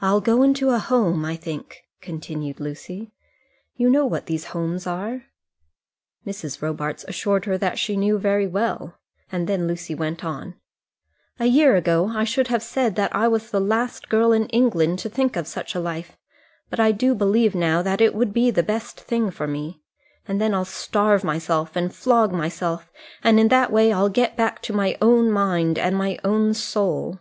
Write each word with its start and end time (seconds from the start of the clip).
"I'll 0.00 0.22
go 0.22 0.42
into 0.42 0.70
a 0.70 0.78
home, 0.78 1.22
I 1.26 1.36
think," 1.36 1.82
continued 2.00 2.58
Lucy. 2.58 3.12
"You 3.76 3.90
know 3.90 4.06
what 4.06 4.24
those 4.28 4.46
homes 4.46 4.86
are?" 4.86 5.24
Mrs. 6.26 6.62
Robarts 6.62 7.04
assured 7.06 7.44
her 7.44 7.58
that 7.58 7.78
she 7.78 7.98
knew 7.98 8.16
very 8.18 8.46
well, 8.46 8.96
and 9.30 9.46
then 9.46 9.66
Lucy 9.68 9.94
went 9.94 10.24
on: 10.24 10.54
"A 11.38 11.44
year 11.44 11.76
ago 11.76 12.08
I 12.14 12.24
should 12.24 12.48
have 12.48 12.62
said 12.62 12.96
that 12.96 13.14
I 13.14 13.28
was 13.28 13.50
the 13.50 13.60
last 13.60 14.08
girl 14.08 14.32
in 14.32 14.46
England 14.46 15.00
to 15.00 15.10
think 15.10 15.36
of 15.36 15.46
such 15.46 15.74
a 15.74 15.80
life, 15.80 16.16
but 16.70 16.80
I 16.80 16.90
do 16.90 17.14
believe 17.14 17.54
now 17.54 17.82
that 17.82 18.00
it 18.00 18.14
would 18.14 18.32
be 18.32 18.50
the 18.50 18.62
best 18.62 18.98
thing 18.98 19.30
for 19.30 19.46
me. 19.46 19.82
And 20.26 20.40
then 20.40 20.54
I'll 20.54 20.64
starve 20.64 21.22
myself, 21.22 21.76
and 21.76 21.94
flog 21.94 22.32
myself, 22.32 22.90
and 23.22 23.38
in 23.38 23.48
that 23.48 23.70
way 23.70 23.92
I'll 23.92 24.08
get 24.08 24.34
back 24.34 24.66
my 24.70 24.96
own 25.02 25.30
mind 25.30 25.78
and 25.78 25.94
my 25.94 26.18
own 26.24 26.54
soul." 26.54 27.20